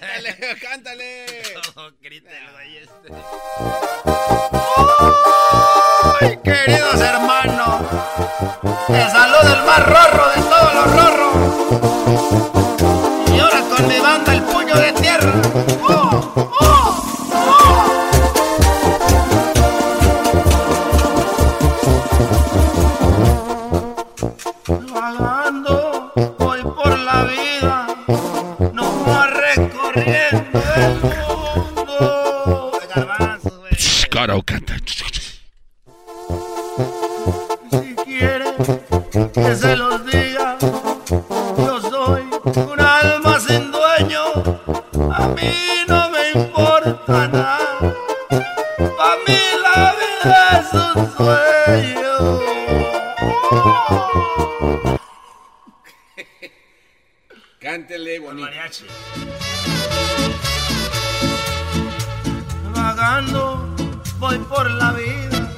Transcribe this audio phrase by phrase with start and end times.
[0.00, 0.56] ¡Grítale!
[0.60, 1.26] ¡Cántale!
[2.80, 3.12] este.
[6.20, 7.82] ¡Ay, queridos hermanos!
[8.86, 11.34] ¡Te saluda el más rorro de todos los rorros!
[13.34, 15.32] Y ahora con mi banda el puño de tierra.
[15.86, 16.32] ¡Oh!
[16.60, 16.69] ¡Oh!
[37.70, 38.54] Si quieren
[39.34, 40.56] que se los diga,
[41.58, 42.22] yo soy
[42.54, 44.22] un alma sin dueño.
[45.12, 45.52] A mí
[45.88, 47.58] no me importa nada.
[48.96, 52.14] Para mí la vida es un sueño.
[57.58, 58.46] Cántele bonito.
[58.46, 58.86] Mariachi.
[62.72, 63.69] Vagando
[64.20, 65.50] voy por la vida.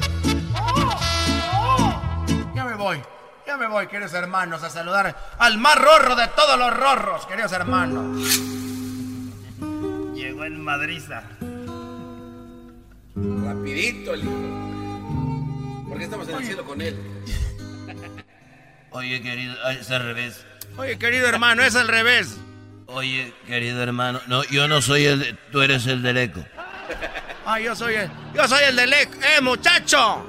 [2.54, 3.02] Ya me voy,
[3.46, 7.52] ya me voy, queridos hermanos, a saludar al más rorro de todos los rorros, queridos
[7.52, 8.18] hermanos.
[10.14, 11.22] Llegó en Madriza.
[13.14, 15.84] Rapidito, el hijo.
[15.88, 16.96] ¿Por qué estamos en el cielo con él?
[18.90, 20.44] Oye, querido, es al revés.
[20.76, 22.38] Oye, querido hermano, es al revés.
[22.86, 26.44] Oye, querido hermano, no, yo no soy el, de- tú eres el del eco.
[27.54, 30.24] Ah, yo soy el, yo soy el del eco, eh, muchacho.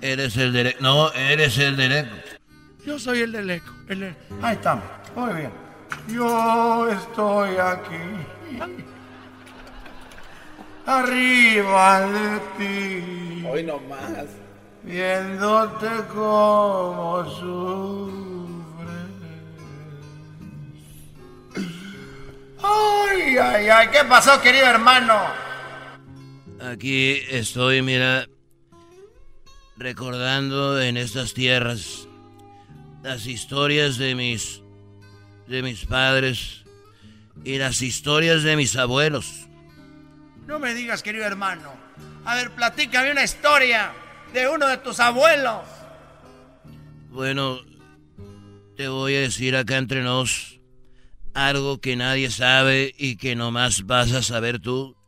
[0.00, 2.14] Eres el del eco, no, eres el del eco.
[2.86, 4.84] Yo soy el del eco, el del- Ahí estamos,
[5.16, 5.50] muy bien.
[6.06, 7.96] Yo estoy aquí.
[10.86, 13.44] Arriba de ti.
[13.50, 14.26] Hoy no más.
[14.84, 19.00] Viéndote como sufres.
[22.62, 25.49] Ay, ay, ay, ¿qué pasó, querido hermano?
[26.62, 28.28] Aquí estoy, mira,
[29.78, 32.06] recordando en estas tierras
[33.02, 34.62] las historias de mis
[35.46, 36.64] de mis padres
[37.44, 39.48] y las historias de mis abuelos.
[40.46, 41.72] No me digas, querido hermano.
[42.26, 43.92] A ver, platícame una historia
[44.34, 45.62] de uno de tus abuelos.
[47.08, 47.58] Bueno,
[48.76, 50.60] te voy a decir acá entre nos
[51.32, 54.99] algo que nadie sabe y que nomás vas a saber tú.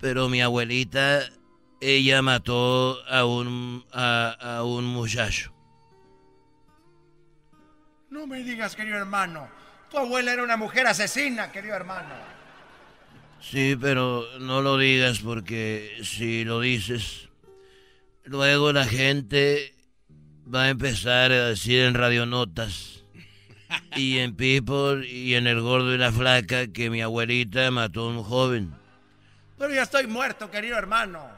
[0.00, 1.22] Pero mi abuelita,
[1.80, 5.52] ella mató a un, a, a un muchacho.
[8.10, 9.48] No me digas, querido hermano.
[9.90, 12.14] Tu abuela era una mujer asesina, querido hermano.
[13.40, 17.28] Sí, pero no lo digas porque si lo dices,
[18.24, 19.74] luego la gente
[20.52, 23.04] va a empezar a decir en radionotas
[23.96, 28.08] y en People y en El Gordo y la Flaca que mi abuelita mató a
[28.08, 28.74] un joven.
[29.58, 31.28] Pero ya estoy muerto, querido hermano.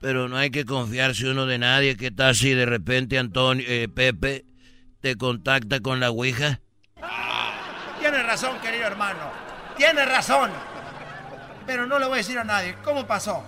[0.00, 1.96] Pero no hay que confiarse uno de nadie.
[1.96, 4.44] ¿Qué tal si de repente Antonio, eh, Pepe
[5.00, 6.60] te contacta con la Ouija?
[8.00, 9.32] Tienes razón, querido hermano.
[9.76, 10.50] Tienes razón.
[11.66, 12.76] Pero no le voy a decir a nadie.
[12.84, 13.44] ¿Cómo pasó?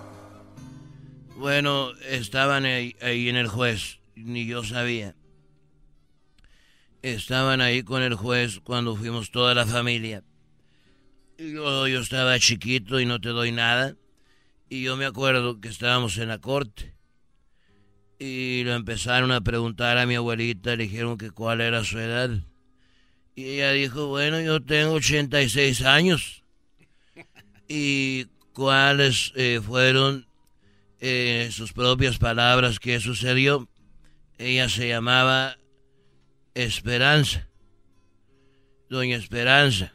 [1.36, 4.00] Bueno, estaban ahí, ahí en el juez.
[4.16, 5.14] Ni yo sabía.
[7.02, 10.24] estaban ahí con el juez cuando fuimos toda la familia.
[11.38, 13.94] Yo, yo estaba chiquito y no te doy nada.
[14.68, 16.94] Y yo me acuerdo que estábamos en la corte.
[18.18, 22.30] Y lo empezaron a preguntar a mi abuelita, le dijeron que cuál era su edad.
[23.36, 26.42] Y ella dijo, bueno, yo tengo 86 años.
[27.68, 30.26] ¿Y cuáles eh, fueron
[30.98, 33.68] eh, sus propias palabras que sucedió?
[34.38, 35.56] Ella se llamaba
[36.54, 37.48] Esperanza.
[38.90, 39.92] Doña Esperanza.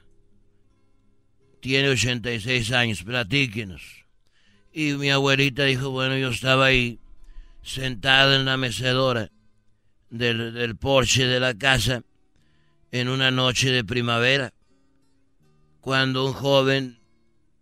[1.64, 4.04] Tiene 86 años, platíquenos.
[4.74, 7.00] Y mi abuelita dijo, bueno, yo estaba ahí
[7.62, 9.32] sentado en la mecedora
[10.10, 12.04] del, del porche de la casa
[12.92, 14.54] en una noche de primavera,
[15.80, 17.00] cuando un joven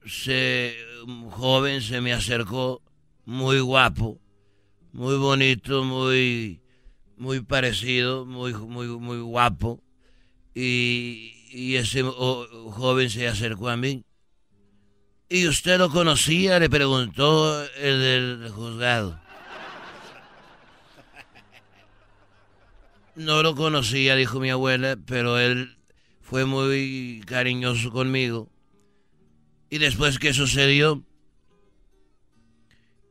[0.03, 0.75] se,
[1.05, 2.81] un joven se me acercó
[3.25, 4.19] muy guapo,
[4.93, 6.59] muy bonito, muy,
[7.17, 9.79] muy parecido, muy, muy, muy guapo,
[10.55, 14.05] y, y ese joven se acercó a mí.
[15.27, 16.59] ¿Y usted lo conocía?
[16.59, 19.19] Le preguntó el del juzgado.
[23.15, 25.77] No lo conocía, dijo mi abuela, pero él
[26.21, 28.49] fue muy cariñoso conmigo.
[29.69, 31.03] Y después que sucedió,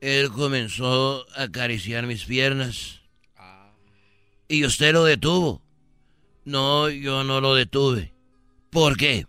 [0.00, 3.02] él comenzó a acariciar mis piernas.
[4.48, 5.62] Y usted lo detuvo.
[6.44, 8.12] No, yo no lo detuve.
[8.70, 9.26] ¿Por qué?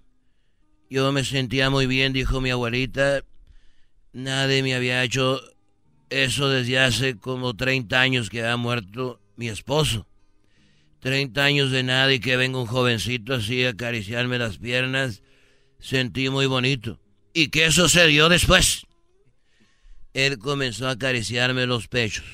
[0.90, 3.24] Yo me sentía muy bien, dijo mi abuelita.
[4.14, 5.42] Nadie me había hecho
[6.12, 10.06] eso desde hace como 30 años que ha muerto mi esposo.
[11.00, 15.24] 30 años de nada y que venga un jovencito así a acariciarme las piernas,
[15.80, 17.00] sentí muy bonito.
[17.34, 18.86] ¿Y qué sucedió después?
[20.14, 22.26] Él comenzó a acariciarme los pechos.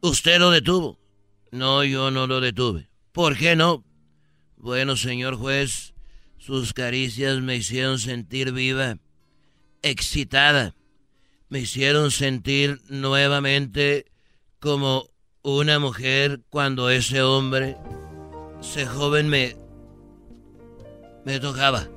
[0.00, 0.98] ¿Usted lo detuvo?
[1.50, 2.88] No, yo no lo detuve.
[3.12, 3.84] ¿Por qué no?
[4.62, 5.92] Bueno, señor juez,
[6.38, 8.98] sus caricias me hicieron sentir viva,
[9.82, 10.76] excitada.
[11.48, 14.06] Me hicieron sentir nuevamente
[14.60, 15.10] como
[15.42, 17.76] una mujer cuando ese hombre,
[18.60, 19.56] ese joven me,
[21.24, 21.88] me tocaba.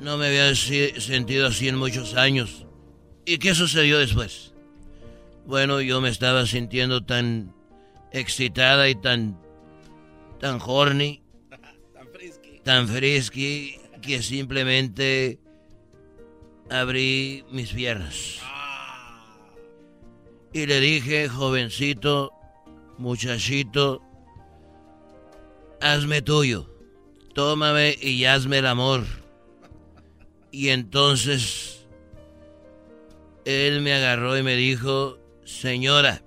[0.00, 2.66] No me había sentido así en muchos años.
[3.26, 4.54] ¿Y qué sucedió después?
[5.44, 7.52] Bueno, yo me estaba sintiendo tan
[8.12, 9.43] excitada y tan,
[10.40, 11.22] tan horny,
[11.94, 15.38] tan frisky, tan frisky que simplemente
[16.70, 18.40] abrí mis piernas.
[20.52, 22.32] Y le dije, jovencito,
[22.98, 24.02] muchachito,
[25.80, 26.70] hazme tuyo,
[27.34, 29.04] tómame y hazme el amor.
[30.52, 31.86] Y entonces
[33.44, 36.22] él me agarró y me dijo, señora,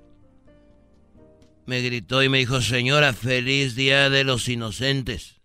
[1.67, 5.35] me gritó y me dijo, señora, feliz día de los inocentes.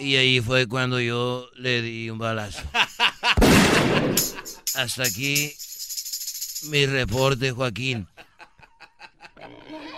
[0.00, 2.60] Y ahí fue cuando yo le di un balazo.
[4.74, 5.54] Hasta aquí
[6.64, 8.08] mi reporte, Joaquín.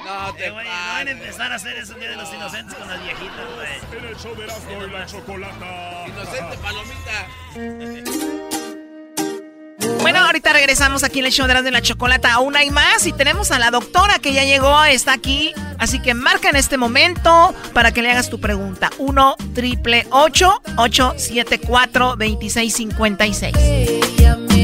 [0.04, 2.86] No te eh, güey, van a empezar a hacer eso Día de los Inocentes con
[2.86, 3.70] las viejitas, güey.
[3.98, 6.06] En el show de y la Chocolata.
[6.06, 7.26] Inocente palomita.
[10.24, 12.32] Ahorita regresamos aquí en el show de la chocolata.
[12.32, 15.52] Aún hay más y tenemos a la doctora que ya llegó, está aquí.
[15.78, 18.90] Así que marca en este momento para que le hagas tu pregunta.
[18.98, 24.63] 1 triple 874 2656.